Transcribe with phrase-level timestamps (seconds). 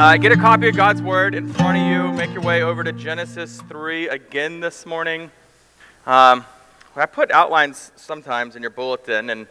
[0.00, 2.10] Uh, get a copy of God's Word in front of you.
[2.16, 5.30] Make your way over to Genesis 3 again this morning.
[6.06, 6.46] Um,
[6.96, 9.46] I put outlines sometimes in your bulletin, and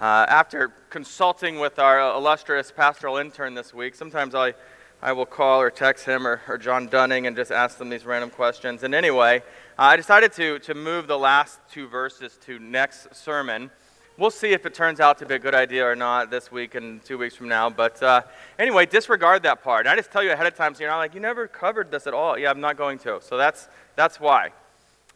[0.00, 4.54] uh, after consulting with our illustrious pastoral intern this week, sometimes I,
[5.00, 8.04] I will call or text him or, or John Dunning and just ask them these
[8.04, 8.82] random questions.
[8.82, 9.38] And anyway,
[9.78, 13.70] uh, I decided to, to move the last two verses to next sermon
[14.18, 16.74] we'll see if it turns out to be a good idea or not this week
[16.74, 17.70] and two weeks from now.
[17.70, 18.22] But uh,
[18.58, 19.86] anyway, disregard that part.
[19.86, 21.90] And I just tell you ahead of time so you're not like, you never covered
[21.90, 22.38] this at all.
[22.38, 23.20] Yeah, I'm not going to.
[23.22, 24.50] So that's, that's why.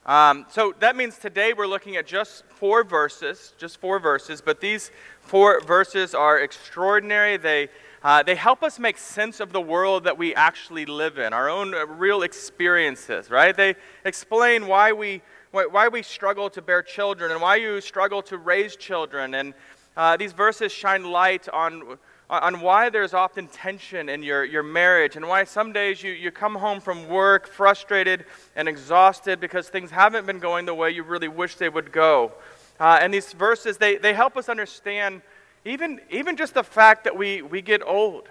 [0.06, 4.60] Um, so that means today we're looking at just four verses, just four verses, but
[4.60, 7.36] these four verses are extraordinary.
[7.36, 7.68] They,
[8.04, 11.50] uh, they help us make sense of the world that we actually live in, our
[11.50, 13.56] own uh, real experiences, right?
[13.56, 18.38] They explain why we why we struggle to bear children and why you struggle to
[18.38, 19.34] raise children.
[19.34, 19.54] And
[19.96, 21.96] uh, these verses shine light on,
[22.28, 26.30] on why there's often tension in your, your marriage and why some days you, you
[26.30, 31.02] come home from work frustrated and exhausted because things haven't been going the way you
[31.02, 32.32] really wish they would go.
[32.78, 35.22] Uh, and these verses, they, they help us understand
[35.64, 38.28] even, even just the fact that we, we get old.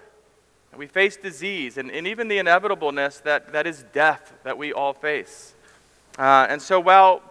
[0.76, 4.92] We face disease and, and even the inevitableness that, that is death that we all
[4.92, 5.55] face.
[6.18, 7.22] Uh, and so, while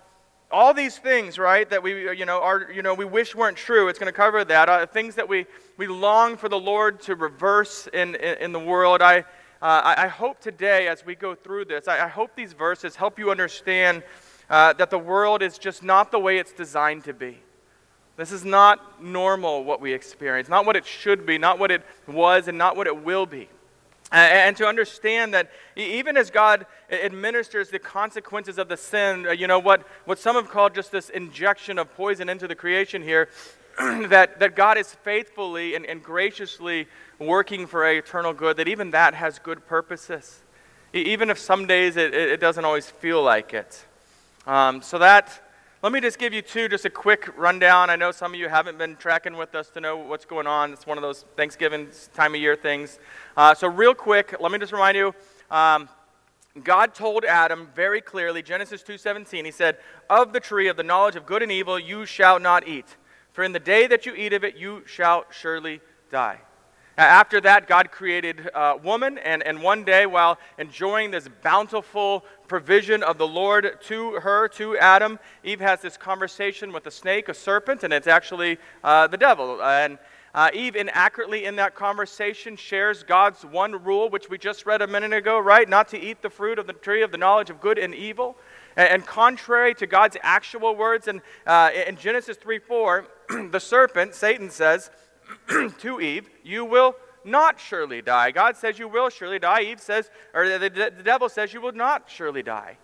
[0.52, 3.88] all these things, right, that we, you know, are, you know, we wish weren't true,
[3.88, 4.70] it's going to cover that.
[4.70, 5.46] Uh, things that we,
[5.78, 9.02] we long for the Lord to reverse in, in, in the world.
[9.02, 9.20] I,
[9.62, 13.18] uh, I, hope today, as we go through this, I, I hope these verses help
[13.18, 14.04] you understand
[14.50, 17.40] uh, that the world is just not the way it's designed to be.
[18.16, 21.82] This is not normal what we experience, not what it should be, not what it
[22.08, 23.50] was, and not what it will be.
[24.12, 29.48] And to understand that even as God administers the consequences of the sin, uh, you
[29.48, 33.30] know, what, what some have called just this injection of poison into the creation here,
[33.80, 36.88] that, that God is faithfully and, and graciously
[37.20, 40.42] working for eternal good, that even that has good purposes.
[40.94, 43.86] Even if some days it, it doesn't always feel like it.
[44.48, 45.42] Um, so that
[45.86, 47.92] let me just give you two, just a quick rundown.
[47.92, 50.74] I know some of you haven't been tracking with us to know what's going on.
[50.74, 52.98] It's one of those Thanksgiving time of year things.
[53.38, 55.14] Uh, so, real quick, let me just remind you.
[55.52, 55.88] Um,
[56.64, 59.78] God told Adam very clearly, Genesis 2:17, he said,
[60.10, 62.98] "Of the tree of the knowledge of good and evil you shall not eat,
[63.32, 66.42] for in the day that you eat of it you shall surely die."
[66.98, 73.04] After that, God created uh, woman, and, and one day, while enjoying this bountiful provision
[73.04, 77.34] of the Lord to her, to Adam, Eve has this conversation with a snake, a
[77.34, 79.62] serpent, and it's actually uh, the devil.
[79.62, 79.98] And
[80.34, 84.88] uh, Eve, inaccurately in that conversation, shares God's one rule, which we just read a
[84.88, 85.68] minute ago, right?
[85.68, 88.38] Not to eat the fruit of the tree of the knowledge of good and evil.
[88.78, 93.08] And, and contrary to God's actual words in, uh, in Genesis 3 4,
[93.52, 94.92] the serpent, Satan, says,
[95.80, 98.32] to Eve, You will not surely die.
[98.32, 99.62] God says you will surely die.
[99.64, 102.78] Eve says, or the, the, the devil says you will not surely die.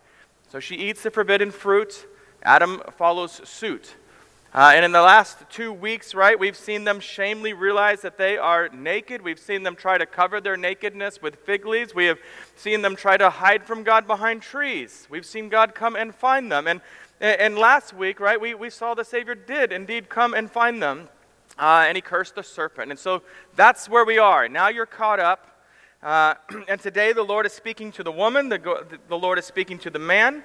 [0.49, 2.07] So she eats the forbidden fruit.
[2.43, 3.95] Adam follows suit.
[4.53, 8.37] Uh, and in the last two weeks, right, we've seen them shamefully realize that they
[8.37, 9.21] are naked.
[9.21, 11.95] We've seen them try to cover their nakedness with fig leaves.
[11.95, 12.19] We have
[12.57, 15.07] seen them try to hide from God behind trees.
[15.09, 16.67] We've seen God come and find them.
[16.67, 16.81] And,
[17.21, 21.07] and last week, right, we, we saw the Savior did indeed come and find them
[21.61, 22.89] uh, and he cursed the serpent.
[22.89, 23.21] And so
[23.55, 24.49] that's where we are.
[24.49, 25.47] Now you're caught up.
[26.01, 26.33] Uh,
[26.67, 29.91] and today the Lord is speaking to the woman, the, the Lord is speaking to
[29.91, 30.43] the man.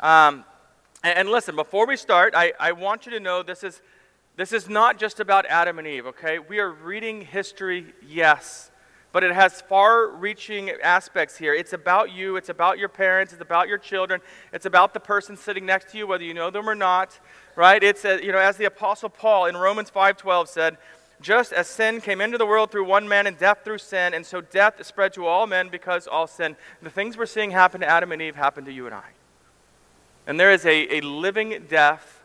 [0.00, 0.44] Um,
[1.04, 3.80] and, and, listen, before we start, I, I want you to know this is,
[4.34, 6.40] this is not just about Adam and Eve, okay?
[6.40, 8.72] We are reading history, yes,
[9.12, 11.54] but it has far reaching aspects here.
[11.54, 14.20] It's about you, it's about your parents, it's about your children,
[14.52, 17.20] it's about the person sitting next to you, whether you know them or not
[17.56, 17.82] right?
[17.82, 20.76] It's, a, you know, as the Apostle Paul in Romans 5.12 said,
[21.20, 24.24] just as sin came into the world through one man and death through sin, and
[24.24, 26.56] so death spread to all men because all sin.
[26.82, 29.08] The things we're seeing happen to Adam and Eve happen to you and I.
[30.26, 32.22] And there is a, a living death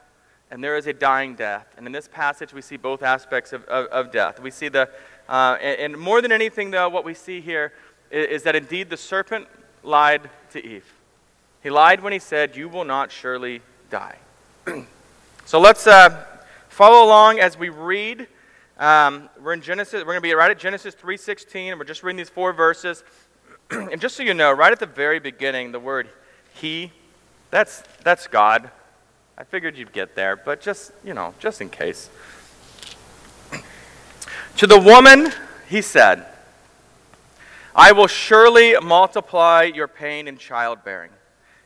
[0.50, 1.66] and there is a dying death.
[1.78, 4.42] And in this passage, we see both aspects of, of, of death.
[4.42, 4.90] We see the,
[5.30, 7.72] uh, and, and, more than anything, though, what we see here
[8.12, 9.48] is, is that indeed the serpent
[9.82, 10.94] lied to Eve.
[11.64, 14.18] He lied when he said, You will not surely die.
[15.52, 16.24] So let's uh,
[16.70, 18.26] follow along as we read.
[18.78, 19.96] Um, we're in Genesis.
[19.96, 23.04] We're going to be right at Genesis 3:16, and we're just reading these four verses.
[23.70, 26.08] and just so you know, right at the very beginning, the word
[26.54, 26.94] "he,"
[27.50, 28.72] that's that's God.
[29.38, 32.10] I figured you'd get there, but just you know, just in case.
[34.56, 35.34] to the woman,
[35.68, 36.28] he said,
[37.76, 41.12] "I will surely multiply your pain in childbearing.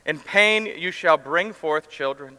[0.04, 2.38] In pain you shall bring forth children."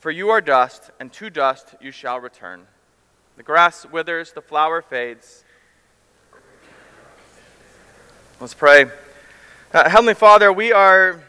[0.00, 2.62] For you are dust, and to dust you shall return.
[3.36, 5.44] The grass withers, the flower fades.
[8.40, 8.86] Let's pray.
[9.74, 11.22] Uh, Heavenly Father, we are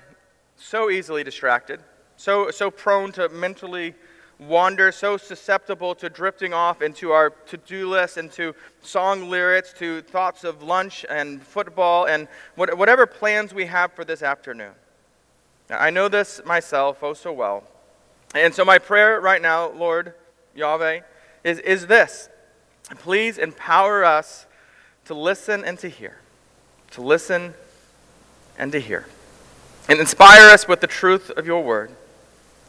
[0.55, 1.81] so easily distracted,
[2.15, 3.93] so, so prone to mentally
[4.39, 10.01] wander, so susceptible to drifting off into our to do list, into song lyrics, to
[10.03, 14.71] thoughts of lunch and football, and what, whatever plans we have for this afternoon.
[15.69, 17.65] Now, I know this myself oh so well.
[18.33, 20.13] And so, my prayer right now, Lord,
[20.55, 21.01] Yahweh,
[21.43, 22.29] is, is this
[22.99, 24.45] please empower us
[25.05, 26.17] to listen and to hear.
[26.91, 27.53] To listen
[28.57, 29.07] and to hear.
[29.89, 31.91] And inspire us with the truth of your word.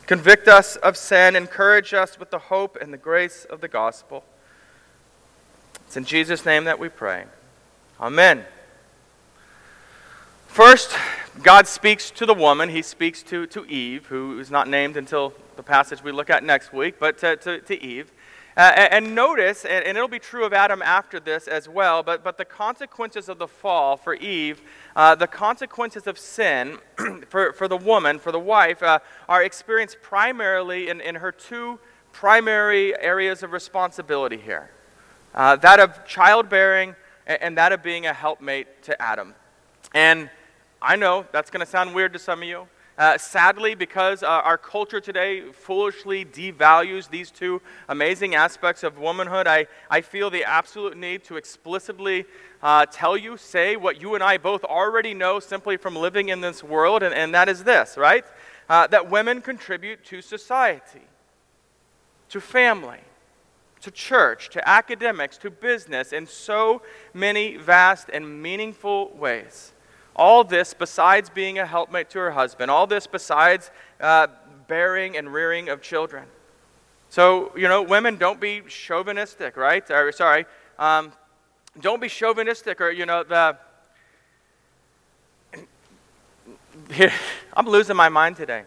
[0.06, 1.36] Convict us of sin.
[1.36, 4.24] Encourage us with the hope and the grace of the gospel.
[5.86, 7.24] It's in Jesus' name that we pray.
[8.00, 8.44] Amen.
[10.46, 10.96] First,
[11.40, 12.68] God speaks to the woman.
[12.68, 16.44] He speaks to, to Eve, who is not named until the passage we look at
[16.44, 18.12] next week, but to, to, to Eve.
[18.54, 22.22] Uh, and notice, and, and, it'll be true of Adam after this as well, but,
[22.22, 24.60] but the consequences of the fall for Eve,
[24.94, 26.76] uh, the consequences of sin
[27.30, 31.78] for, for the woman, for the wife, uh, are experienced primarily in, in her two
[32.12, 34.70] primary areas of responsibility here
[35.34, 36.94] uh, that of childbearing
[37.26, 39.34] and, and that of being a helpmate to Adam.
[39.94, 40.28] And
[40.82, 42.66] I know that's going to sound weird to some of you.
[42.98, 49.46] Uh, sadly, because uh, our culture today foolishly devalues these two amazing aspects of womanhood,
[49.46, 52.26] I, I feel the absolute need to explicitly
[52.62, 56.40] uh, tell you, say what you and I both already know simply from living in
[56.40, 58.24] this world, and, and that is this, right?
[58.68, 61.06] Uh, that women contribute to society,
[62.28, 63.00] to family,
[63.80, 66.82] to church, to academics, to business in so
[67.14, 69.72] many vast and meaningful ways.
[70.14, 72.70] All this besides being a helpmate to her husband.
[72.70, 73.70] All this besides
[74.00, 74.26] uh,
[74.68, 76.24] bearing and rearing of children.
[77.12, 79.88] So, you know, women, don't be chauvinistic, right?
[79.90, 80.46] Or, sorry,
[80.78, 81.12] um,
[81.80, 83.58] don't be chauvinistic or, you know, the.
[87.54, 88.64] I'm losing my mind today.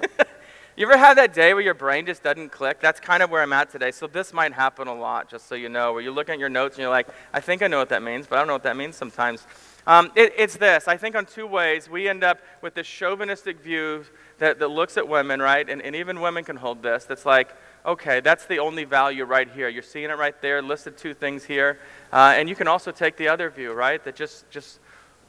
[0.76, 2.80] you ever have that day where your brain just doesn't click?
[2.80, 3.90] That's kind of where I'm at today.
[3.90, 6.48] So this might happen a lot, just so you know, where you're looking at your
[6.48, 8.54] notes and you're like, I think I know what that means, but I don't know
[8.54, 9.46] what that means sometimes.
[9.86, 10.88] Um, it, it's this.
[10.88, 14.04] I think on two ways we end up with this chauvinistic view
[14.38, 15.68] that, that looks at women, right?
[15.68, 17.04] And, and even women can hold this.
[17.04, 17.54] That's like,
[17.84, 19.68] okay, that's the only value right here.
[19.68, 21.78] You're seeing it right there, listed two things here.
[22.12, 24.02] Uh, and you can also take the other view, right?
[24.04, 24.80] That just, just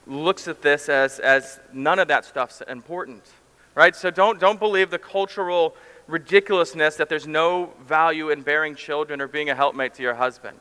[0.06, 3.22] looks at this as, as none of that stuff's important,
[3.74, 3.96] right?
[3.96, 5.76] So don't, don't believe the cultural
[6.06, 10.58] ridiculousness that there's no value in bearing children or being a helpmate to your husband.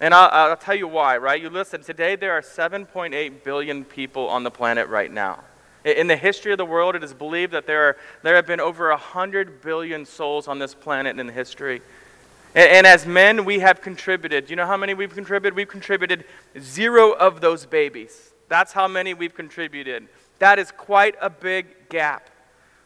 [0.00, 1.40] And I'll, I'll, tell you why, right?
[1.40, 5.42] You listen, today there are 7.8 billion people on the planet right now.
[5.84, 8.60] In the history of the world, it is believed that there, are, there have been
[8.60, 11.80] over 100 billion souls on this planet in history.
[12.54, 14.46] And, and as men, we have contributed.
[14.46, 15.56] Do you know how many we've contributed?
[15.56, 16.24] We've contributed
[16.58, 18.32] zero of those babies.
[18.48, 20.08] That's how many we've contributed.
[20.40, 22.28] That is quite a big gap,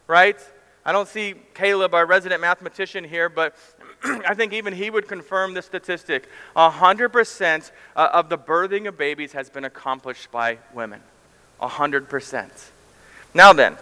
[0.07, 0.37] right?
[0.85, 3.55] I don't see Caleb, our resident mathematician, here, but
[4.03, 9.33] I think even he would confirm the statistic 100% uh, of the birthing of babies
[9.33, 11.01] has been accomplished by women.
[11.61, 12.49] 100%.
[13.33, 13.77] Now then,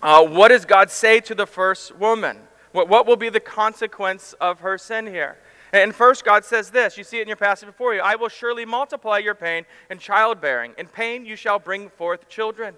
[0.00, 2.38] uh, what does God say to the first woman?
[2.72, 5.36] What, what will be the consequence of her sin here?
[5.72, 6.96] And first, God says this.
[6.96, 9.98] You see it in your passage before you I will surely multiply your pain and
[9.98, 10.72] childbearing.
[10.78, 12.74] In pain you shall bring forth children.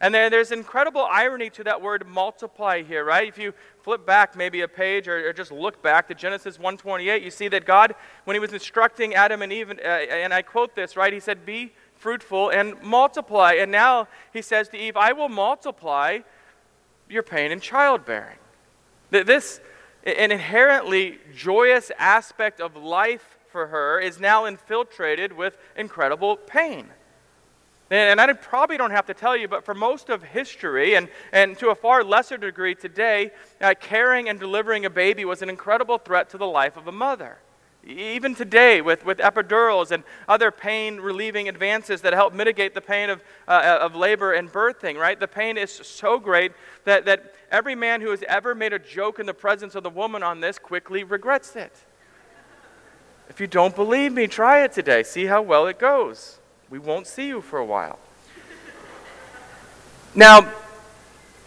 [0.00, 3.26] And then there's incredible irony to that word multiply here, right?
[3.26, 7.22] If you flip back maybe a page or, or just look back to Genesis 1:28,
[7.22, 10.74] you see that God, when He was instructing Adam and Eve, uh, and I quote
[10.74, 11.12] this, right?
[11.12, 16.18] He said, "Be fruitful and multiply." And now He says to Eve, "I will multiply
[17.08, 18.38] your pain in childbearing."
[19.10, 19.60] This,
[20.04, 26.90] an inherently joyous aspect of life for her, is now infiltrated with incredible pain.
[27.90, 31.56] And I probably don't have to tell you, but for most of history, and, and
[31.58, 35.98] to a far lesser degree today, uh, carrying and delivering a baby was an incredible
[35.98, 37.38] threat to the life of a mother.
[37.84, 43.08] Even today, with, with epidurals and other pain relieving advances that help mitigate the pain
[43.08, 45.20] of, uh, of labor and birthing, right?
[45.20, 46.50] The pain is so great
[46.84, 49.90] that, that every man who has ever made a joke in the presence of the
[49.90, 51.72] woman on this quickly regrets it.
[53.28, 55.04] If you don't believe me, try it today.
[55.04, 56.40] See how well it goes.
[56.70, 57.98] We won't see you for a while.
[60.14, 60.52] now,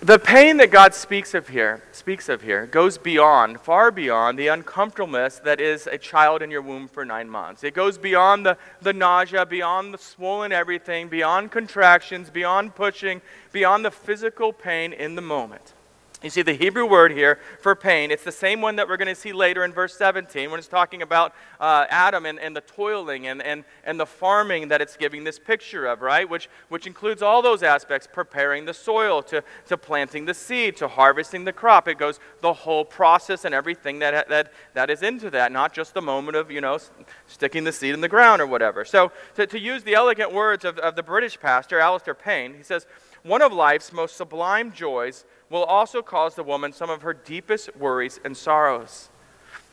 [0.02, 4.48] the pain that God speaks of here, speaks of here, goes beyond, far beyond the
[4.48, 7.66] uncomfortableness that is a child in your womb for nine months.
[7.66, 13.22] It goes beyond the, the nausea, beyond the swollen everything, beyond contractions, beyond pushing,
[13.52, 15.74] beyond the physical pain in the moment.
[16.22, 19.08] You see, the Hebrew word here for pain, it's the same one that we're going
[19.08, 22.60] to see later in verse 17 when it's talking about uh, Adam and, and the
[22.60, 26.30] toiling and, and, and the farming that it's giving this picture of, right?
[26.30, 30.90] Which, which includes all those aspects preparing the soil, to, to planting the seed, to
[30.90, 31.88] harvesting the crop.
[31.88, 35.94] It goes the whole process and everything that, that, that is into that, not just
[35.94, 36.80] the moment of, you know,
[37.28, 38.84] sticking the seed in the ground or whatever.
[38.84, 42.64] So, to, to use the elegant words of, of the British pastor, Alistair Payne, he
[42.64, 42.88] says,
[43.24, 47.76] One of life's most sublime joys will also cause the woman some of her deepest
[47.76, 49.10] worries and sorrows.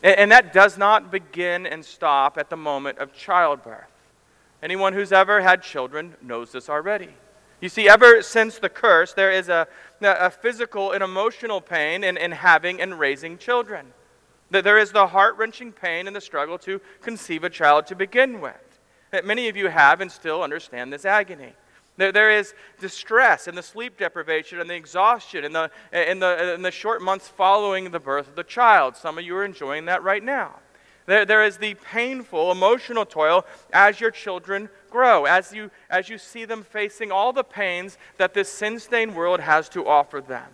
[0.02, 3.84] And, and that does not begin and stop at the moment of childbirth.
[4.62, 7.10] Anyone who's ever had children knows this already.
[7.60, 9.66] You see, ever since the curse, there is a,
[10.02, 13.86] a physical and emotional pain in, in having and raising children.
[14.50, 17.94] That there is the heart wrenching pain and the struggle to conceive a child to
[17.94, 18.54] begin with.
[19.10, 21.54] That many of you have and still understand this agony.
[21.96, 26.54] There, there is distress and the sleep deprivation and the exhaustion in the, in, the,
[26.54, 28.96] in the short months following the birth of the child.
[28.96, 30.56] Some of you are enjoying that right now.
[31.06, 36.18] There, there is the painful emotional toil as your children grow, as you, as you
[36.18, 40.48] see them facing all the pains that this sin stained world has to offer them.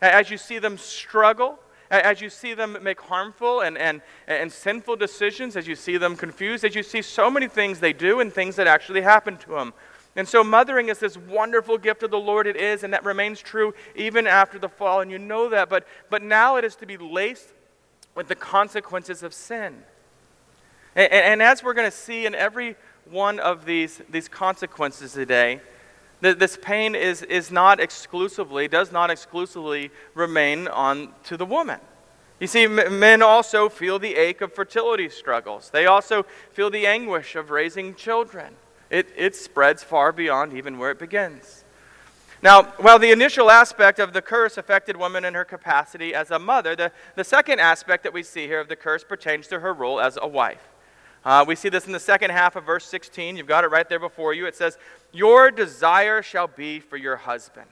[0.00, 1.58] As you see them struggle,
[1.90, 6.16] as you see them make harmful and, and, and sinful decisions, as you see them
[6.16, 9.50] confused, as you see so many things they do and things that actually happen to
[9.50, 9.72] them.
[10.14, 12.46] And so, mothering is this wonderful gift of the Lord.
[12.46, 15.70] It is, and that remains true even after the fall, and you know that.
[15.70, 17.48] But, but now it is to be laced
[18.14, 19.82] with the consequences of sin.
[20.94, 22.76] And, and, as we're going to see in every
[23.10, 25.60] one of these, these consequences today,
[26.20, 31.80] that this pain is, is not exclusively, does not exclusively remain on to the woman.
[32.38, 35.70] You see, men also feel the ache of fertility struggles.
[35.70, 38.56] They also feel the anguish of raising children
[38.92, 41.64] it, it spreads far beyond even where it begins.
[42.42, 46.38] Now, while the initial aspect of the curse affected woman in her capacity as a
[46.38, 49.72] mother, the, the second aspect that we see here of the curse pertains to her
[49.72, 50.68] role as a wife.
[51.24, 53.36] Uh, we see this in the second half of verse 16.
[53.36, 54.46] You've got it right there before you.
[54.46, 54.76] It says,
[55.12, 57.68] Your desire shall be for your husband.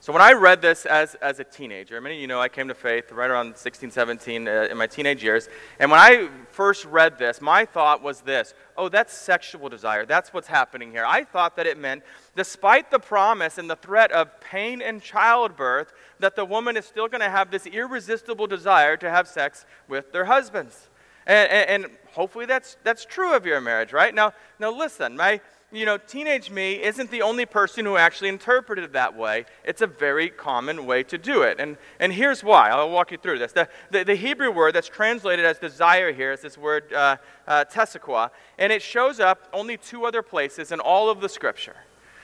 [0.00, 2.68] So when I read this as, as a teenager, many of you know I came
[2.68, 5.48] to faith right around 16, 17 uh, in my teenage years.
[5.80, 10.06] And when I first read this, my thought was this oh, that's sexual desire.
[10.06, 11.04] That's what's happening here.
[11.04, 12.04] I thought that it meant,
[12.36, 17.08] despite the promise and the threat of pain and childbirth, that the woman is still
[17.08, 20.90] going to have this irresistible desire to have sex with their husbands.
[21.26, 24.14] And, and, and hopefully that's, that's true of your marriage, right?
[24.14, 28.84] Now, now listen, my you know, teenage me isn't the only person who actually interpreted
[28.84, 29.44] it that way.
[29.64, 31.60] It's a very common way to do it.
[31.60, 32.70] And, and here's why.
[32.70, 33.52] I'll walk you through this.
[33.52, 38.28] The, the, the Hebrew word that's translated as desire here is this word uh, uh,
[38.58, 41.76] and it shows up only two other places in all of the scripture.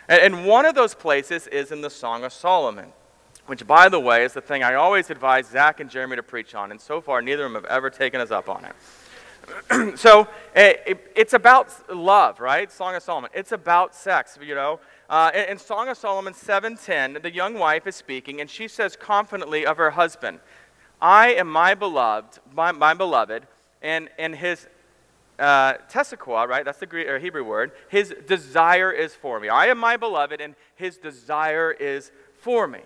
[0.09, 2.93] And, and one of those places is in the Song of Solomon,
[3.45, 6.55] which, by the way, is the thing I always advise Zach and Jeremy to preach
[6.55, 8.75] on, and so far neither of them have ever taken us up on it.
[9.97, 12.71] so eh, it, it's about love, right?
[12.71, 13.31] Song of Solomon.
[13.35, 14.81] It's about sex, you know.
[15.09, 18.97] Uh, in, in Song of Solomon 7:10, the young wife is speaking, and she says
[18.97, 20.41] confidently of her husband,
[21.01, 23.47] "I am my beloved, my, my beloved,
[23.83, 24.67] and and his
[25.39, 26.65] uh, right?
[26.65, 27.73] That's the Greek or Hebrew word.
[27.89, 29.49] His desire is for me.
[29.49, 32.11] I am my beloved, and his desire is
[32.41, 32.81] for me."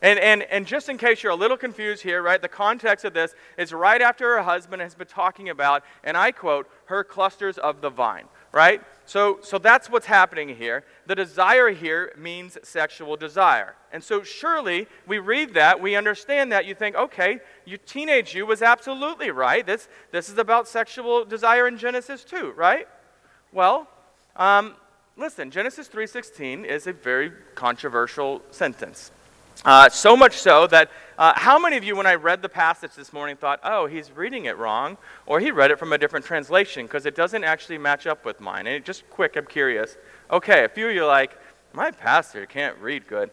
[0.00, 3.14] And, and, and just in case you're a little confused here, right, the context of
[3.14, 7.58] this is right after her husband has been talking about, and I quote, her clusters
[7.58, 8.80] of the vine, right?
[9.06, 10.84] So, so that's what's happening here.
[11.06, 13.74] The desire here means sexual desire.
[13.92, 18.46] And so surely we read that, we understand that, you think, okay, you teenage you
[18.46, 19.66] was absolutely right.
[19.66, 22.86] This, this is about sexual desire in Genesis 2, right?
[23.50, 23.88] Well,
[24.36, 24.74] um,
[25.16, 29.10] listen, Genesis 3.16 is a very controversial sentence.
[29.64, 32.94] Uh, so much so that uh, how many of you, when I read the passage
[32.94, 34.96] this morning, thought, oh, he's reading it wrong,
[35.26, 38.40] or he read it from a different translation because it doesn't actually match up with
[38.40, 38.68] mine?
[38.68, 39.96] And just quick, I'm curious.
[40.30, 41.36] Okay, a few of you are like,
[41.72, 43.30] my pastor can't read good,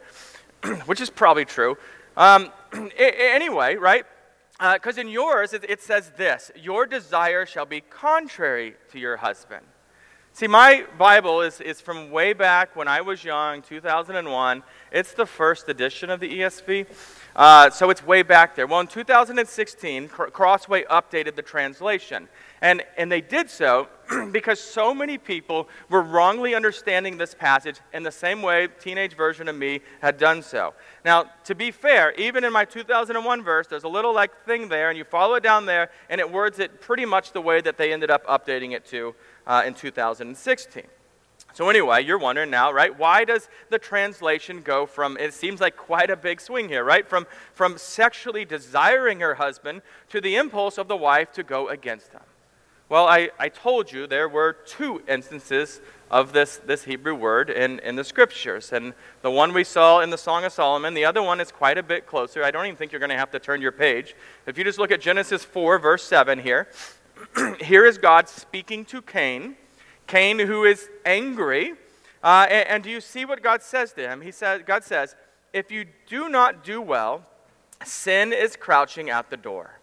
[0.88, 1.78] which is probably true.
[2.18, 2.52] Um,
[2.98, 4.06] anyway, right?
[4.58, 9.18] Because uh, in yours, it, it says this Your desire shall be contrary to your
[9.18, 9.66] husband.
[10.36, 14.64] See, my Bible is, is from way back when I was young, 2001.
[14.92, 16.88] It's the first edition of the ESV.
[17.38, 18.68] Uh, so it's way back there.
[18.68, 22.28] Well, in 2016, Crossway updated the translation.
[22.62, 23.88] And, and they did so
[24.32, 29.48] because so many people were wrongly understanding this passage in the same way teenage version
[29.48, 30.74] of me had done so.
[31.06, 34.90] Now, to be fair, even in my 2001 verse, there's a little like thing there,
[34.90, 37.78] and you follow it down there, and it words it pretty much the way that
[37.78, 39.16] they ended up updating it to
[39.48, 40.84] uh, in 2016.
[41.54, 42.98] So, anyway, you're wondering now, right?
[42.98, 47.08] Why does the translation go from, it seems like quite a big swing here, right?
[47.08, 52.12] From, from sexually desiring her husband to the impulse of the wife to go against
[52.12, 52.20] him.
[52.90, 57.80] Well, I, I told you there were two instances of this, this Hebrew word in,
[57.80, 58.72] in the scriptures.
[58.72, 61.78] And the one we saw in the Song of Solomon, the other one is quite
[61.78, 62.44] a bit closer.
[62.44, 64.16] I don't even think you're going to have to turn your page.
[64.46, 66.68] If you just look at Genesis 4, verse 7 here,
[67.62, 69.56] here is God speaking to Cain
[70.08, 71.74] Cain, who is angry.
[72.24, 74.22] Uh, and, and do you see what God says to him?
[74.22, 75.16] He says, God says,
[75.54, 77.24] If you do not do well,
[77.84, 79.80] sin is crouching at the door.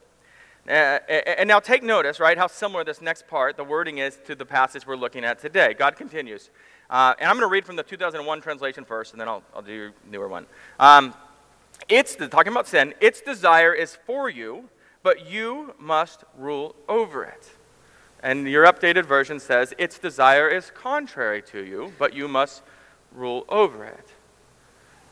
[0.68, 4.36] Uh, and now take notice, right, how similar this next part, the wording is to
[4.36, 5.74] the passage we're looking at today.
[5.74, 6.50] God continues.
[6.88, 9.62] Uh, and I'm going to read from the 2001 translation first, and then I'll, I'll
[9.62, 10.46] do a newer one.
[10.78, 11.14] Um,
[11.88, 14.68] it's the, talking about sin, its desire is for you,
[15.02, 17.50] but you must rule over it.
[18.22, 22.62] And your updated version says, Its desire is contrary to you, but you must
[23.12, 24.08] rule over it.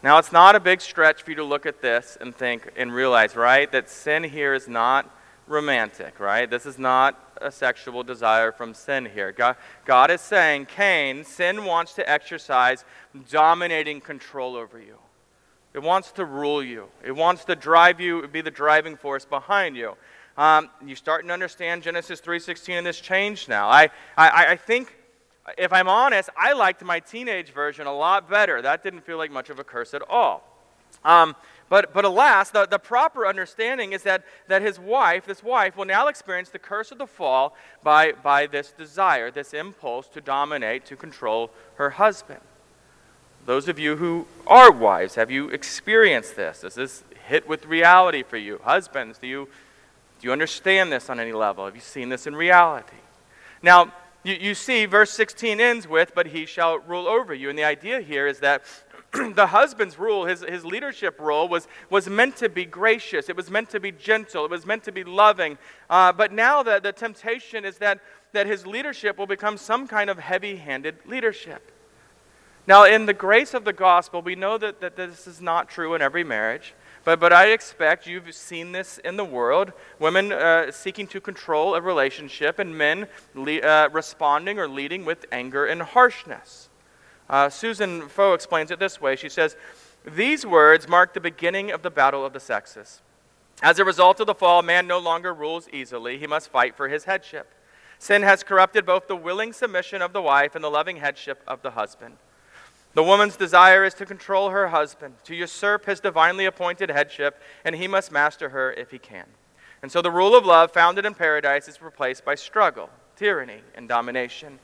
[0.02, 2.92] Now, it's not a big stretch for you to look at this and think and
[2.92, 5.14] realize, right, that sin here is not
[5.46, 6.48] romantic, right?
[6.48, 9.32] This is not a sexual desire from sin here.
[9.32, 12.84] God, God is saying, Cain, sin wants to exercise
[13.28, 14.96] dominating control over you.
[15.72, 16.88] It wants to rule you.
[17.04, 19.96] It wants to drive you, be the driving force behind you.
[20.36, 23.68] Um, you're starting to understand Genesis 3.16 and this change now.
[23.68, 24.96] I, I, I think,
[25.58, 28.62] if I'm honest, I liked my teenage version a lot better.
[28.62, 30.44] That didn't feel like much of a curse at all.
[31.04, 31.36] Um,
[31.68, 35.84] but, but alas, the, the proper understanding is that, that his wife, this wife, will
[35.84, 40.84] now experience the curse of the fall by, by this desire, this impulse to dominate,
[40.86, 42.40] to control her husband.
[43.46, 46.60] Those of you who are wives, have you experienced this?
[46.60, 48.60] Does this hit with reality for you?
[48.62, 49.48] Husbands, do you
[50.20, 51.64] do you understand this on any level?
[51.64, 52.96] Have you seen this in reality?
[53.62, 57.48] Now, you, you see, verse 16 ends with, But he shall rule over you.
[57.48, 58.62] And the idea here is that
[59.12, 63.30] the husband's rule, his, his leadership role, was, was meant to be gracious.
[63.30, 64.44] It was meant to be gentle.
[64.44, 65.56] It was meant to be loving.
[65.88, 68.00] Uh, but now the, the temptation is that,
[68.32, 71.72] that his leadership will become some kind of heavy handed leadership.
[72.70, 75.96] Now, in the grace of the gospel, we know that, that this is not true
[75.96, 76.72] in every marriage.
[77.02, 81.74] But, but I expect you've seen this in the world women uh, seeking to control
[81.74, 86.68] a relationship and men le- uh, responding or leading with anger and harshness.
[87.28, 89.16] Uh, Susan Foh explains it this way.
[89.16, 89.56] She says,
[90.04, 93.02] These words mark the beginning of the battle of the sexes.
[93.64, 96.86] As a result of the fall, man no longer rules easily, he must fight for
[96.86, 97.52] his headship.
[97.98, 101.62] Sin has corrupted both the willing submission of the wife and the loving headship of
[101.62, 102.16] the husband.
[102.94, 107.76] The woman's desire is to control her husband, to usurp his divinely appointed headship, and
[107.76, 109.26] he must master her if he can.
[109.82, 113.88] And so the rule of love founded in paradise is replaced by struggle, tyranny, and
[113.88, 114.58] domination.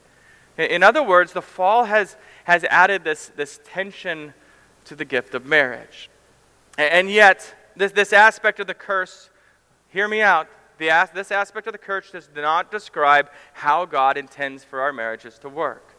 [0.59, 4.35] In other words, the fall has, has added this, this tension
[4.87, 6.11] to the gift of marriage.
[6.77, 9.31] And yet, this, this aspect of the curse,
[9.89, 14.65] hear me out, the, this aspect of the curse does not describe how God intends
[14.65, 15.95] for our marriages to work,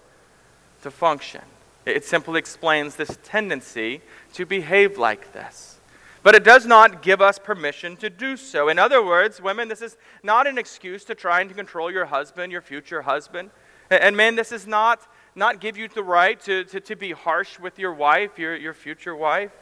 [0.83, 1.41] to function.
[1.87, 4.01] It simply explains this tendency
[4.33, 5.79] to behave like this.
[6.21, 8.67] But it does not give us permission to do so.
[8.67, 12.51] In other words, women, this is not an excuse to try and control your husband,
[12.51, 13.51] your future husband.
[13.89, 17.57] And men, this is not, not give you the right to, to, to be harsh
[17.57, 19.53] with your wife, your, your future wife.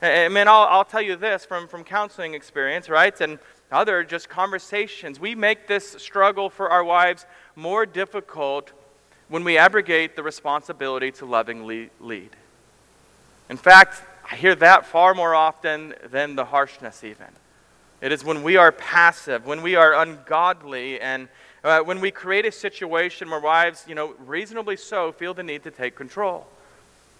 [0.00, 3.20] And men, I'll, I'll tell you this from, from counseling experience, right?
[3.20, 3.38] And
[3.70, 5.20] other just conversations.
[5.20, 8.72] We make this struggle for our wives more difficult
[9.30, 12.30] when we abrogate the responsibility to lovingly lead.
[13.48, 17.28] In fact, I hear that far more often than the harshness, even.
[18.00, 21.28] It is when we are passive, when we are ungodly, and
[21.62, 25.62] uh, when we create a situation where wives, you know, reasonably so, feel the need
[25.62, 26.46] to take control.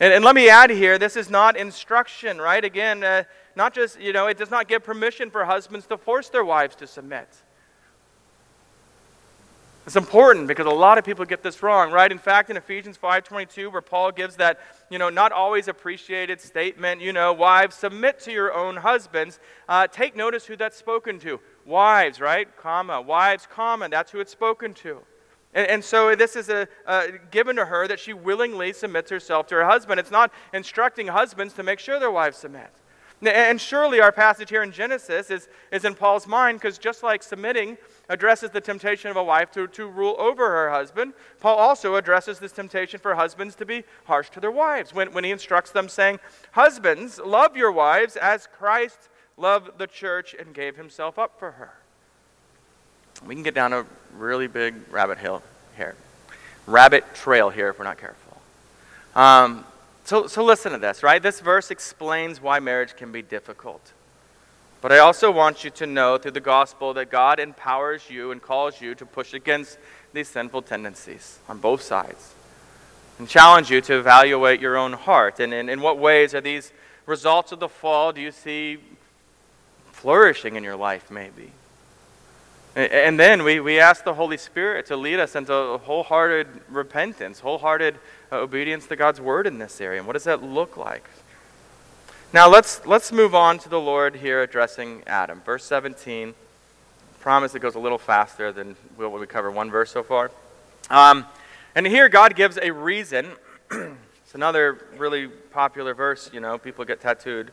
[0.01, 2.64] And, and let me add here this is not instruction, right?
[2.64, 3.23] Again, uh,
[3.55, 6.75] not just, you know, it does not give permission for husbands to force their wives
[6.77, 7.29] to submit.
[9.90, 12.12] It's important because a lot of people get this wrong, right?
[12.12, 17.00] In fact, in Ephesians 5:22, where Paul gives that, you know, not always appreciated statement,
[17.00, 19.40] you know, wives submit to your own husbands.
[19.68, 21.40] Uh, take notice who that's spoken to.
[21.64, 22.57] Wives, right?
[22.57, 23.00] Comma.
[23.00, 23.88] Wives, comma.
[23.88, 25.00] That's who it's spoken to.
[25.55, 26.68] And, and so this is a,
[27.33, 29.98] given to her that she willingly submits herself to her husband.
[29.98, 32.70] It's not instructing husbands to make sure their wives submit.
[33.22, 37.22] And surely our passage here in Genesis is, is in Paul's mind because just like
[37.22, 37.76] submitting
[38.09, 42.38] addresses the temptation of a wife to, to rule over her husband, Paul also addresses
[42.38, 45.88] this temptation for husbands to be harsh to their wives when, when he instructs them,
[45.88, 46.18] saying,
[46.52, 51.74] Husbands, love your wives as Christ loved the church and gave himself up for her.
[53.26, 55.42] We can get down a really big rabbit hill
[55.76, 55.94] here,
[56.66, 58.40] rabbit trail here if we're not careful.
[59.14, 59.66] Um,
[60.11, 61.23] so, so listen to this, right?
[61.23, 63.92] This verse explains why marriage can be difficult.
[64.81, 68.42] But I also want you to know through the gospel that God empowers you and
[68.42, 69.79] calls you to push against
[70.12, 72.35] these sinful tendencies on both sides
[73.20, 75.38] and challenge you to evaluate your own heart.
[75.38, 76.73] And in, in what ways are these
[77.07, 78.79] results of the fall do you see
[79.92, 81.53] flourishing in your life, maybe?
[82.75, 87.94] And then we, we ask the Holy Spirit to lead us into wholehearted repentance, wholehearted
[88.33, 89.99] obedience to God's word in this area.
[89.99, 91.09] And what does that look like?
[92.33, 95.40] Now let's, let's move on to the Lord here addressing Adam.
[95.40, 96.35] Verse 17.
[97.21, 100.31] Promise it goes a little faster than what we cover one verse so far.
[100.88, 101.27] Um,
[101.75, 103.33] and here God gives a reason.
[103.71, 107.51] it's another really popular verse, you know, people get tattooed.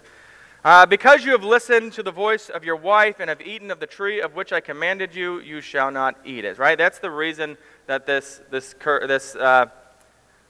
[0.63, 3.79] Uh, because you have listened to the voice of your wife and have eaten of
[3.79, 6.57] the tree of which I commanded you, you shall not eat it.
[6.57, 6.77] Right?
[6.77, 9.67] That's the reason that this, this, this uh,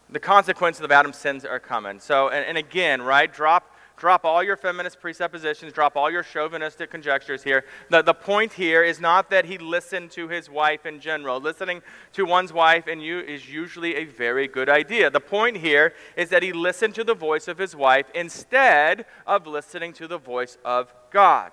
[0.10, 2.00] the consequences of Adam's sins are coming.
[2.00, 3.32] So, and, and again, right?
[3.32, 7.66] Drop drop all your feminist presuppositions, drop all your chauvinistic conjectures here.
[7.90, 11.42] The, the point here is not that he listened to his wife in general.
[11.42, 11.82] Listening
[12.14, 15.10] to one's wife and you is usually a very good idea.
[15.10, 19.48] The point here is that he listened to the voice of his wife instead of
[19.48, 21.52] listening to the voice of God.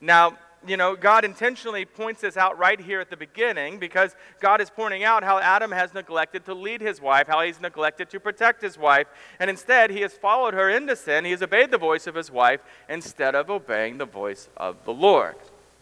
[0.00, 4.60] Now, you know, God intentionally points this out right here at the beginning because God
[4.60, 8.20] is pointing out how Adam has neglected to lead his wife, how he's neglected to
[8.20, 9.06] protect his wife,
[9.38, 11.24] and instead he has followed her into sin.
[11.24, 14.92] He has obeyed the voice of his wife instead of obeying the voice of the
[14.92, 15.36] Lord.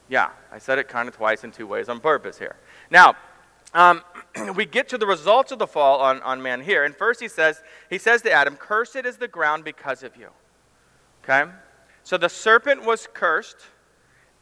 [0.09, 2.57] Yeah, I said it kind of twice in two ways on purpose here.
[2.91, 3.15] Now,
[3.75, 4.03] um,
[4.55, 6.85] we get to the results of the fall on, on man here.
[6.85, 10.29] And first he says, he says to Adam, Cursed is the ground because of you.
[11.25, 11.51] Okay?
[12.05, 13.69] So the serpent was cursed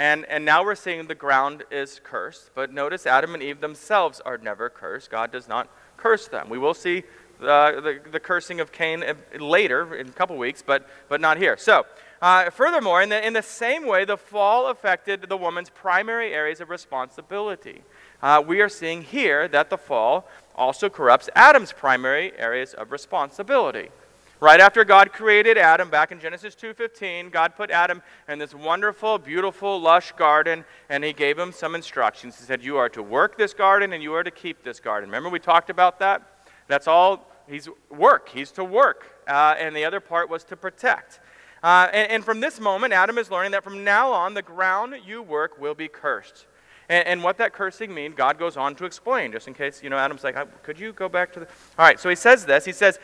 [0.00, 2.52] and, and now we're seeing the ground is cursed.
[2.54, 5.10] But notice Adam and Eve themselves are never cursed.
[5.10, 6.48] God does not curse them.
[6.48, 7.04] We will see
[7.38, 9.04] the, the, the cursing of Cain
[9.38, 11.58] later in a couple weeks, but, but not here.
[11.58, 11.84] So,
[12.22, 16.62] uh, furthermore, in the, in the same way, the fall affected the woman's primary areas
[16.62, 17.82] of responsibility.
[18.22, 23.90] Uh, we are seeing here that the fall also corrupts Adam's primary areas of responsibility.
[24.40, 29.18] Right after God created Adam back in Genesis 2:15, God put Adam in this wonderful,
[29.18, 32.38] beautiful, lush garden and he gave him some instructions.
[32.38, 35.10] He said, "You are to work this garden and you are to keep this garden."
[35.10, 36.22] Remember we talked about that?
[36.68, 38.30] That's all he's work.
[38.30, 39.22] He's to work.
[39.28, 41.20] Uh, and the other part was to protect.
[41.62, 44.94] Uh, and, and, from this moment, Adam is learning that from now on, the ground
[45.04, 46.46] you work will be cursed.
[46.88, 49.90] And, and, what that cursing means, God goes on to explain, just in case, you
[49.90, 51.46] know, Adam's like, could you go back to the.
[51.78, 52.64] All right, so he says this.
[52.64, 52.98] He says,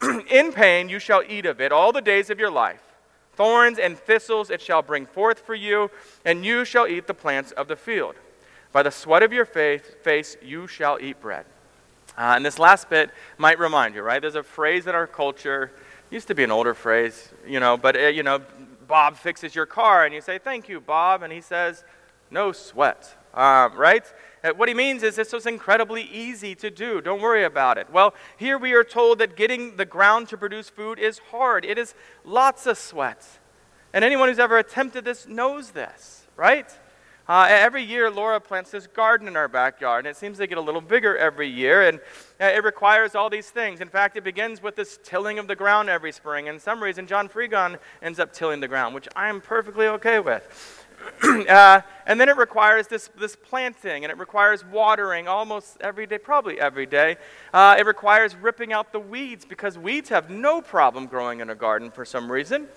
[0.30, 2.82] in pain you shall eat of it all the days of your life.
[3.34, 5.90] Thorns and thistles it shall bring forth for you,
[6.24, 8.14] and you shall eat the plants of the field.
[8.72, 11.44] By the sweat of your face you shall eat bread.
[12.16, 14.20] Uh, and this last bit might remind you, right?
[14.22, 15.72] There's a phrase in our culture,
[16.10, 18.40] used to be an older phrase, you know, but, uh, you know,
[18.86, 21.22] Bob fixes your car, and you say, Thank you, Bob.
[21.22, 21.84] And he says,
[22.30, 24.04] No sweat, um, right?
[24.44, 27.00] Uh, what he means is this was incredibly easy to do.
[27.00, 27.90] Don't worry about it.
[27.90, 31.78] Well, here we are told that getting the ground to produce food is hard, it
[31.78, 31.94] is
[32.24, 33.26] lots of sweat.
[33.92, 36.70] And anyone who's ever attempted this knows this, right?
[37.28, 40.58] Uh, every year, Laura plants this garden in our backyard, and it seems to get
[40.58, 41.98] a little bigger every year, and
[42.40, 43.80] uh, it requires all these things.
[43.80, 47.04] In fact, it begins with this tilling of the ground every spring, and some reason
[47.04, 50.75] John Fregon ends up tilling the ground, which I am perfectly okay with.
[51.48, 56.18] uh, and then it requires this, this planting, and it requires watering almost every day,
[56.18, 57.16] probably every day.
[57.52, 61.54] Uh, it requires ripping out the weeds because weeds have no problem growing in a
[61.54, 62.68] garden for some reason.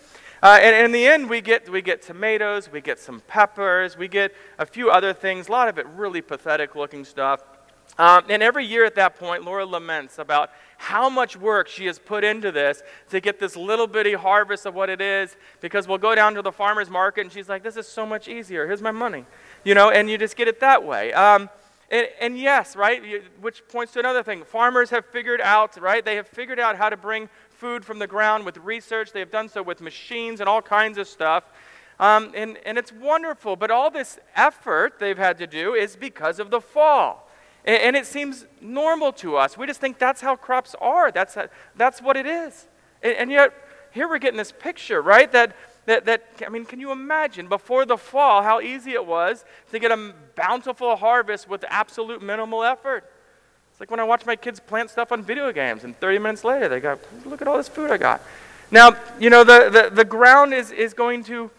[0.41, 3.97] Uh, and, and, in the end, we get, we get tomatoes, we get some peppers,
[3.97, 7.43] we get a few other things, a lot of it really pathetic looking stuff.
[7.97, 11.99] Um, and every year at that point, Laura laments about how much work she has
[11.99, 15.97] put into this to get this little bitty harvest of what it is because we'll
[15.97, 18.65] go down to the farmer's market and she's like, this is so much easier.
[18.65, 19.25] Here's my money.
[19.65, 21.11] You know, and you just get it that way.
[21.11, 21.49] Um,
[21.91, 23.03] and, and, yes, right,
[23.41, 24.45] which points to another thing.
[24.45, 28.07] Farmers have figured out, right, they have figured out how to bring food from the
[28.07, 29.11] ground with research.
[29.11, 31.43] They have done so with machines and all kinds of stuff.
[31.99, 33.57] Um, and, and it's wonderful.
[33.57, 37.28] But all this effort they've had to do is because of the fall.
[37.65, 39.57] And, it seems normal to us.
[39.57, 42.67] We just think that's how crops are, that's, how, that's what it is.
[43.03, 43.53] And, and yet,
[43.91, 45.31] here we're getting this picture, right?
[45.31, 49.43] That, that, that, I mean, can you imagine before the fall how easy it was
[49.71, 53.11] to get a bountiful harvest with absolute minimal effort?
[53.71, 56.43] It's like when I watch my kids plant stuff on video games, and 30 minutes
[56.43, 58.21] later they go, look at all this food I got.
[58.71, 61.49] Now, you know, the, the, the ground is, is going to,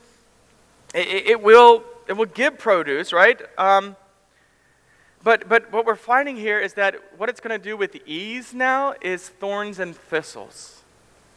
[0.95, 3.41] it, it will, it will give produce, right?
[3.59, 3.97] Um,
[5.23, 8.55] but, but what we're finding here is that what it's going to do with ease
[8.55, 10.83] now is thorns and thistles,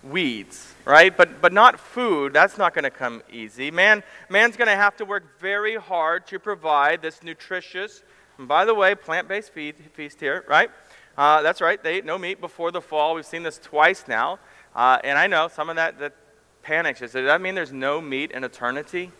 [0.03, 1.15] weeds, right?
[1.15, 2.33] But, but not food.
[2.33, 3.71] That's not going to come easy.
[3.71, 8.03] Man, man's going to have to work very hard to provide this nutritious,
[8.37, 10.69] and by the way, plant based feed feast here, right?
[11.17, 11.81] Uh, that's right.
[11.83, 13.15] They ate no meat before the fall.
[13.15, 14.39] We've seen this twice now.
[14.75, 16.13] Uh, and I know some of that, that
[16.63, 17.01] panics.
[17.01, 19.11] Does that mean there's no meat in eternity?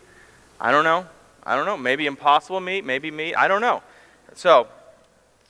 [0.60, 1.06] I don't know.
[1.44, 1.76] I don't know.
[1.76, 3.34] Maybe impossible meat, maybe meat.
[3.36, 3.82] I don't know.
[4.34, 4.68] So,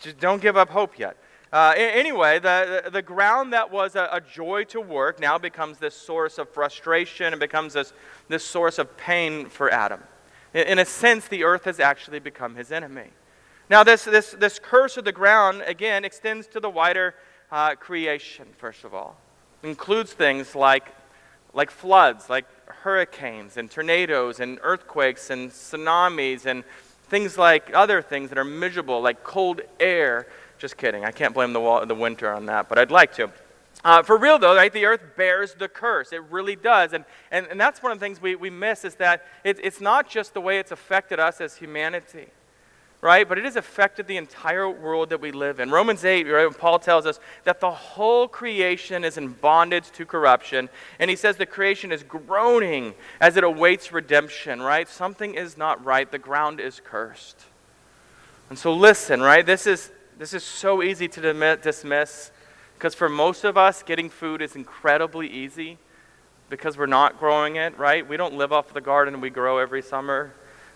[0.01, 1.17] just don't give up hope yet.
[1.53, 5.95] Uh, anyway, the, the, ground that was a, a, joy to work now becomes this
[5.95, 7.93] source of frustration and becomes this,
[8.29, 10.01] this source of pain for Adam.
[10.53, 13.11] In, in a sense, the earth has actually become his enemy.
[13.71, 17.15] Now, this, this, this curse of the ground, again, extends to the wider
[17.53, 19.17] uh, creation, first of all.
[19.63, 20.93] It includes things like,
[21.53, 26.65] like floods, like hurricanes and tornadoes and earthquakes and tsunamis and
[27.09, 30.27] Things like other things that are miserable, like cold air.
[30.59, 31.05] Just kidding.
[31.05, 33.31] I can't blame the, wall, the winter on that, but I'd like to.
[33.85, 36.13] Uh, for real, though, right, the earth bears the curse.
[36.13, 36.95] It really does.
[36.95, 39.81] And, and, and that's one of the things we, we miss is that it, it's
[39.81, 42.29] not just the way it's affected us as humanity
[43.05, 43.29] right?
[43.29, 45.71] But it has affected the entire world that we live in.
[45.71, 50.71] Romans 8, right, Paul tells us that the whole creation is in bondage to corruption.
[50.99, 54.89] And he says the creation is groaning as it awaits redemption, right?
[54.89, 56.11] Something is not right.
[56.11, 57.45] The ground is cursed.
[58.49, 59.45] And so listen, right?
[59.45, 62.31] This is, this is so easy to dismiss
[62.73, 65.77] because for most of us, getting food is incredibly easy
[66.49, 68.09] because we're not growing it, right?
[68.09, 70.33] We don't live off the garden we grow every summer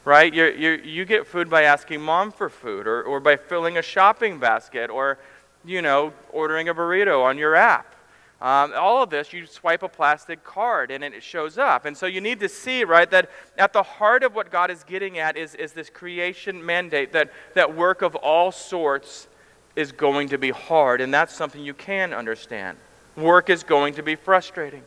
[0.09, 0.33] right?
[0.33, 4.39] you you get food by asking mom for food or, or by filling a shopping
[4.39, 5.19] basket or,
[5.67, 7.95] you know, ordering a burrito on your app.
[8.41, 11.85] Um, all of this, you swipe a plastic card and it shows up.
[11.85, 14.83] And so you need to see, right, that at the heart of what God is
[14.83, 19.29] getting at is, is this creation mandate that, that work of all sorts
[19.77, 21.03] is going to be hard.
[21.03, 22.79] And that's something you can understand.
[23.15, 24.85] Work is going to be frustrating.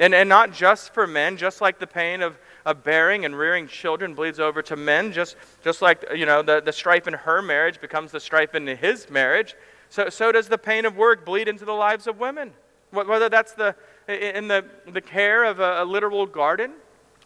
[0.00, 3.66] And, and not just for men, just like the pain of of bearing and rearing
[3.66, 7.42] children bleeds over to men, just, just like you know, the, the strife in her
[7.42, 9.54] marriage becomes the strife in his marriage.
[9.88, 12.52] So, so does the pain of work bleed into the lives of women.
[12.92, 13.74] Whether that's the,
[14.08, 16.72] in the, the care of a, a literal garden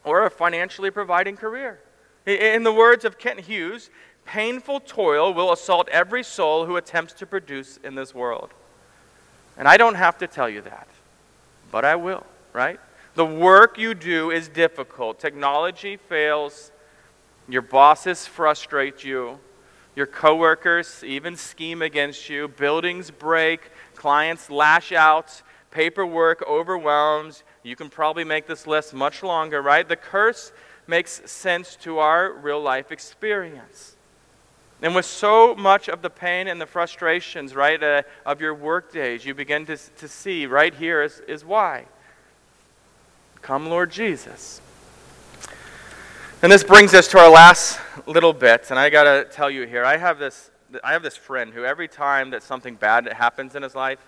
[0.05, 1.81] or a financially providing career.
[2.27, 3.91] In the words of Kent Hughes,
[4.25, 8.51] painful toil will assault every soul who attempts to produce in this world.
[9.57, 10.89] And I don't have to tell you that,
[11.71, 12.81] but I will, right?
[13.15, 15.21] The work you do is difficult.
[15.21, 16.73] Technology fails.
[17.49, 19.39] Your bosses frustrate you.
[19.95, 22.49] Your coworkers even scheme against you.
[22.49, 23.71] Buildings break.
[23.95, 25.43] Clients lash out.
[25.71, 27.45] Paperwork overwhelms.
[27.63, 29.89] You can probably make this list much longer, right?
[29.89, 30.53] The curse
[30.89, 33.97] makes sense to our real life experience.
[34.83, 38.93] And with so much of the pain and the frustrations, right, uh, of your work
[38.93, 41.87] days, you begin to, to see right here is, is why.
[43.45, 44.63] Come, Lord Jesus.
[46.41, 49.67] And this brings us to our last little bit, and I got to tell you
[49.67, 50.51] here, I have this
[50.83, 53.99] I have this friend who every time that something bad happens in his life,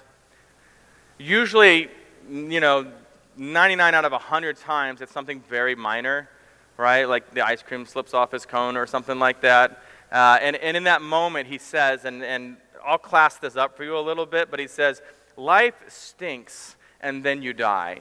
[1.18, 1.90] usually,
[2.30, 2.90] you know,
[3.36, 6.30] 99 out of 100 times it's something very minor,
[6.78, 7.04] right?
[7.04, 9.82] Like the ice cream slips off his cone or something like that.
[10.10, 13.84] Uh, and, and in that moment, he says, and, and I'll class this up for
[13.84, 15.02] you a little bit, but he says,
[15.36, 18.00] Life stinks and then you die.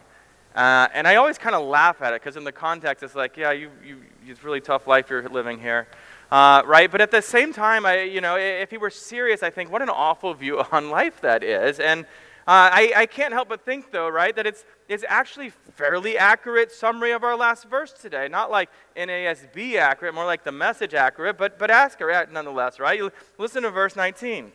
[0.55, 3.35] Uh, and I always kind of laugh at it because in the context, it's like,
[3.35, 5.87] yeah, you, you, it's really tough life you're living here.
[6.31, 6.89] Uh, right?
[6.89, 9.81] But at the same time, I, you know, if he were serious, I think what
[9.81, 11.79] an awful view on life that is.
[11.79, 12.05] And
[12.47, 16.71] uh, I, I can't help but think, though, right, that it's, it's actually fairly accurate
[16.71, 18.27] summary of our last verse today.
[18.29, 22.97] Not like NASB accurate, more like the message accurate, but, but accurate nonetheless, right?
[22.97, 24.51] You listen to verse 19.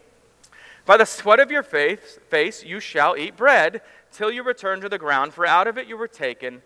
[0.87, 4.89] By the sweat of your face, face you shall eat bread till you return to
[4.89, 6.63] the ground, for out of it you were taken.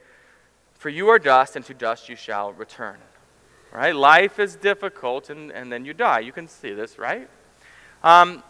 [0.75, 2.99] For you are dust, and to dust you shall return.
[3.73, 3.95] Right?
[3.95, 6.21] Life is difficult, and, and then you die.
[6.21, 7.29] You can see this, right?
[8.03, 8.43] Um,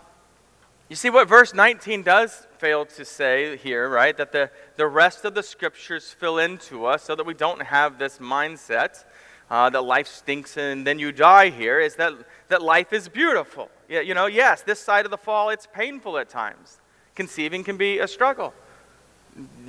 [0.88, 4.16] you see what verse 19 does fail to say here, right?
[4.16, 7.98] That the, the rest of the scriptures fill into us so that we don't have
[7.98, 9.04] this mindset
[9.50, 12.12] uh, that life stinks and then you die here, is that,
[12.48, 13.70] that life is beautiful.
[13.88, 16.80] Yeah, you know, yes, this side of the fall, it's painful at times.
[17.14, 18.52] Conceiving can be a struggle.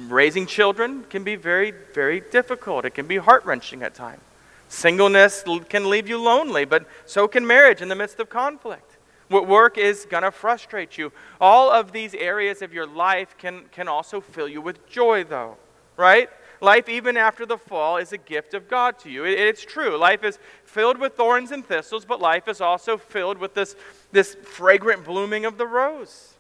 [0.08, 2.86] Raising children can be very, very difficult.
[2.86, 4.22] It can be heart wrenching at times.
[4.68, 8.98] Singleness can leave you lonely, but so can marriage in the midst of conflict.
[9.28, 11.12] What work is going to frustrate you.
[11.42, 15.58] All of these areas of your life can, can also fill you with joy, though,
[15.98, 16.30] right?
[16.62, 19.26] Life, even after the fall, is a gift of God to you.
[19.26, 19.98] It, it's true.
[19.98, 23.76] Life is filled with thorns and thistles, but life is also filled with this,
[24.12, 26.35] this fragrant blooming of the rose.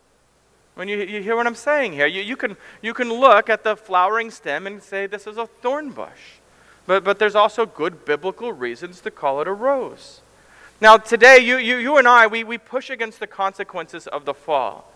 [0.75, 3.63] When you, you hear what I'm saying here, you, you, can, you can look at
[3.63, 6.39] the flowering stem and say this is a thorn bush.
[6.85, 10.21] But, but there's also good biblical reasons to call it a rose.
[10.81, 14.33] Now, today, you, you, you and I, we, we push against the consequences of the
[14.33, 14.91] fall.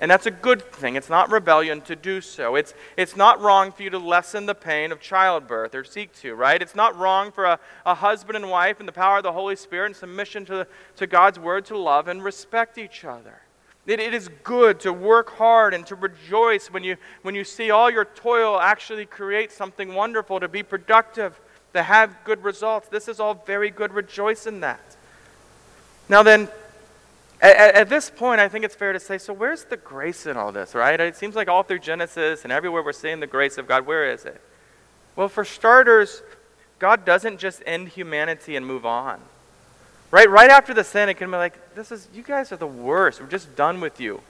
[0.00, 0.94] And that's a good thing.
[0.94, 2.54] It's not rebellion to do so.
[2.54, 6.34] It's, it's not wrong for you to lessen the pain of childbirth or seek to,
[6.34, 6.62] right?
[6.62, 9.56] It's not wrong for a, a husband and wife in the power of the Holy
[9.56, 13.40] Spirit and submission to, to God's word to love and respect each other.
[13.88, 17.70] It, it is good to work hard and to rejoice when you, when you see
[17.70, 21.40] all your toil actually create something wonderful, to be productive,
[21.72, 22.88] to have good results.
[22.88, 23.94] This is all very good.
[23.94, 24.96] Rejoice in that.
[26.08, 26.48] Now, then,
[27.40, 30.36] at, at, this point, I think it's fair to say so, where's the grace in
[30.36, 31.00] all this, right?
[31.00, 33.86] It seems like all through Genesis and everywhere we're seeing the grace of God.
[33.86, 34.40] Where is it?
[35.16, 36.22] Well, for starters,
[36.78, 39.20] God doesn't just end humanity and move on.
[40.10, 42.66] Right, right after the sin, it can be like, this is, you guys are the
[42.66, 43.20] worst.
[43.20, 44.22] We're just done with you.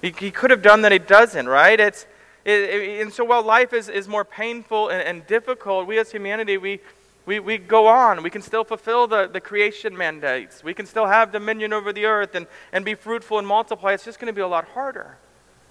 [0.00, 1.78] He, he could have done that, he doesn't, right?
[1.78, 2.06] It's,
[2.44, 6.10] it, it, and so while life is, is more painful and, and difficult, we as
[6.10, 6.80] humanity, we,
[7.26, 8.22] we, we go on.
[8.22, 10.64] We can still fulfill the, the creation mandates.
[10.64, 13.92] We can still have dominion over the earth and, and be fruitful and multiply.
[13.92, 15.18] It's just going to be a lot harder.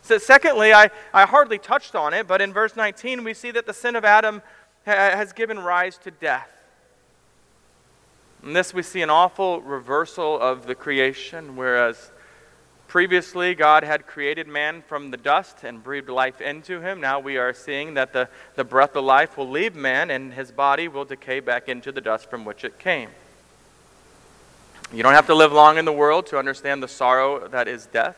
[0.03, 3.65] So, secondly, I, I hardly touched on it, but in verse 19, we see that
[3.65, 4.41] the sin of Adam
[4.85, 6.58] ha- has given rise to death.
[8.43, 12.11] In this, we see an awful reversal of the creation, whereas
[12.89, 16.99] Previously, God had created man from the dust and breathed life into him.
[16.99, 20.51] Now we are seeing that the, the breath of life will leave man and his
[20.51, 23.09] body will decay back into the dust from which it came.
[24.91, 27.85] You don't have to live long in the world to understand the sorrow that is
[27.85, 28.17] death.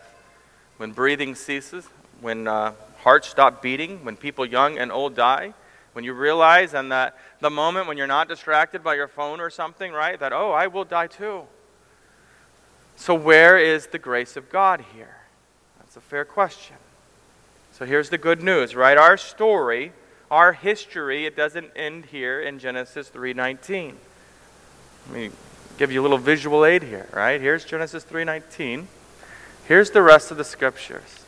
[0.77, 1.89] When breathing ceases,
[2.21, 5.53] when uh, hearts stop beating, when people young and old die,
[5.91, 9.49] when you realize and that the moment when you're not distracted by your phone or
[9.49, 11.43] something, right, that, oh, I will die too.
[12.95, 15.17] So, where is the grace of God here?
[15.80, 16.75] That's a fair question.
[17.71, 18.97] So, here's the good news, right?
[18.97, 19.91] Our story,
[20.30, 23.97] our history, it doesn't end here in Genesis 3:19.
[25.08, 25.32] Let me
[25.77, 27.41] give you a little visual aid here, right?
[27.41, 28.88] Here's Genesis 3:19.
[29.65, 31.20] Here's the rest of the scriptures.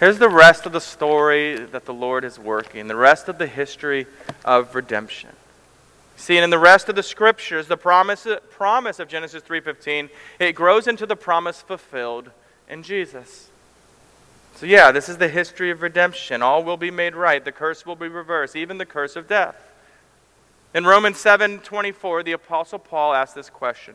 [0.00, 3.48] Here's the rest of the story that the Lord is working, the rest of the
[3.48, 4.06] history
[4.44, 5.30] of redemption.
[6.16, 10.08] See, and in the rest of the scriptures, the promise, promise of Genesis 3.15,
[10.38, 12.30] it grows into the promise fulfilled
[12.68, 13.50] in Jesus.
[14.54, 16.42] So yeah, this is the history of redemption.
[16.42, 17.44] All will be made right.
[17.44, 19.56] The curse will be reversed, even the curse of death.
[20.74, 23.94] In Romans 7:24, the apostle Paul asks this question.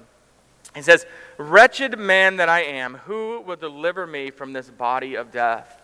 [0.74, 1.06] He says,
[1.38, 5.82] "Wretched man that I am, who will deliver me from this body of death?"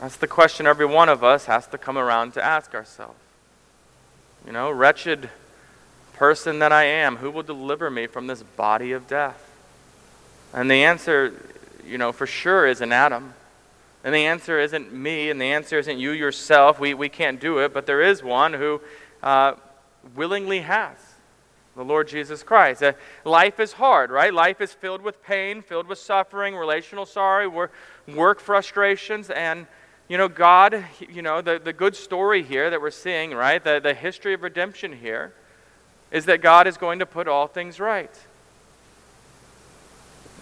[0.00, 3.18] That's the question every one of us has to come around to ask ourselves.
[4.46, 5.28] You know, wretched
[6.14, 9.50] person that I am, who will deliver me from this body of death?
[10.54, 11.34] And the answer,
[11.86, 13.34] you know, for sure isn't Adam.
[14.02, 16.80] And the answer isn't me, and the answer isn't you yourself.
[16.80, 18.80] We, we can't do it, but there is one who
[19.22, 19.52] uh,
[20.16, 20.96] willingly has
[21.76, 22.82] the Lord Jesus Christ.
[22.82, 22.92] Uh,
[23.26, 24.32] life is hard, right?
[24.32, 27.72] Life is filled with pain, filled with suffering, relational sorrow, work,
[28.08, 29.66] work frustrations, and
[30.10, 33.62] you know, God, you know, the, the good story here that we're seeing, right?
[33.62, 35.32] The, the history of redemption here
[36.10, 38.10] is that God is going to put all things right.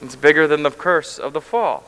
[0.00, 1.84] It's bigger than the curse of the fall.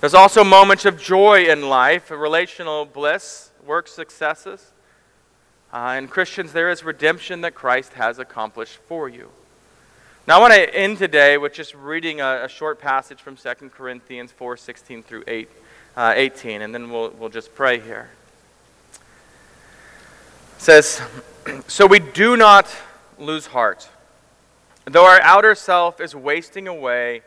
[0.00, 4.72] There's also moments of joy in life, relational bliss, work successes.
[5.72, 9.30] Uh, in Christians, there is redemption that Christ has accomplished for you.
[10.26, 13.68] Now, I want to end today with just reading a, a short passage from 2
[13.68, 15.48] Corinthians 4 16 through 8
[15.96, 18.10] uh, 18, and then we'll, we'll just pray here.
[20.56, 21.02] It says,
[21.66, 22.68] So we do not
[23.18, 23.88] lose heart.
[24.86, 27.22] Though our outer self is wasting away,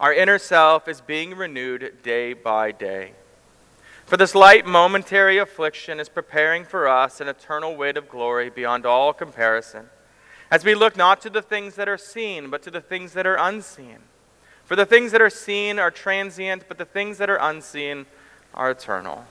[0.00, 3.12] our inner self is being renewed day by day.
[4.06, 8.84] For this light momentary affliction is preparing for us an eternal weight of glory beyond
[8.84, 9.88] all comparison,
[10.50, 13.26] as we look not to the things that are seen, but to the things that
[13.26, 14.00] are unseen.
[14.74, 18.06] For the things that are seen are transient, but the things that are unseen
[18.54, 19.24] are eternal.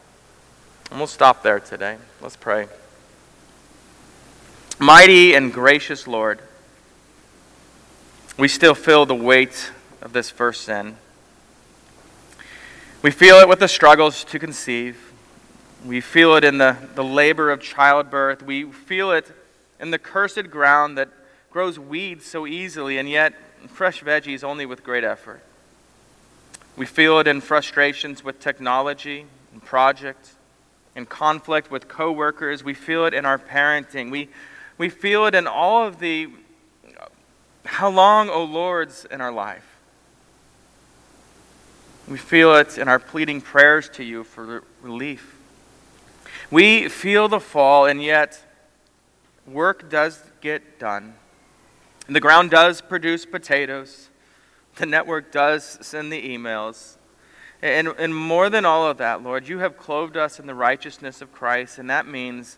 [0.89, 1.97] And we'll stop there today.
[2.21, 2.69] Let's pray.
[4.79, 6.39] Mighty and gracious Lord,
[8.39, 9.71] we still feel the weight
[10.01, 10.95] of this first sin.
[13.01, 15.11] We feel it with the struggles to conceive.
[15.85, 18.43] We feel it in the, the labor of childbirth.
[18.43, 19.29] We feel it
[19.77, 21.09] in the cursed ground that
[21.51, 23.33] grows weeds so easily and yet
[23.67, 25.41] fresh veggies only with great effort.
[26.75, 30.35] We feel it in frustrations with technology and projects,
[30.95, 32.63] in conflict with coworkers.
[32.63, 34.09] We feel it in our parenting.
[34.11, 34.29] We,
[34.77, 36.29] we feel it in all of the
[37.65, 39.65] how long, O Lords, in our life.
[42.07, 45.37] We feel it in our pleading prayers to you for relief.
[46.51, 48.43] We feel the fall, and yet
[49.47, 51.15] work does get done.
[52.07, 54.09] And the ground does produce potatoes.
[54.75, 56.97] The network does send the emails.
[57.61, 61.21] And, and more than all of that, Lord, you have clothed us in the righteousness
[61.21, 62.57] of Christ, and that means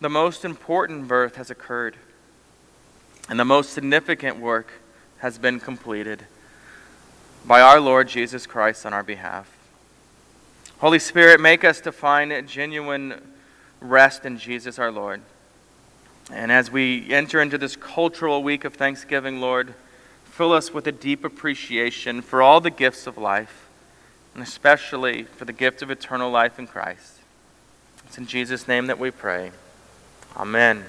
[0.00, 1.96] the most important birth has occurred,
[3.28, 4.72] and the most significant work
[5.18, 6.24] has been completed
[7.44, 9.50] by our Lord Jesus Christ on our behalf.
[10.78, 13.20] Holy Spirit, make us to find genuine
[13.80, 15.20] rest in Jesus our Lord.
[16.32, 19.74] And as we enter into this cultural week of Thanksgiving, Lord,
[20.24, 23.68] fill us with a deep appreciation for all the gifts of life,
[24.34, 27.14] and especially for the gift of eternal life in Christ.
[28.06, 29.50] It's in Jesus' name that we pray.
[30.36, 30.84] Amen.